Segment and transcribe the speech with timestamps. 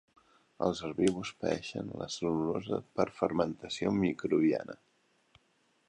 [0.67, 4.81] Els herbívors paeixen la cel·lulosa per fermentació microbiana.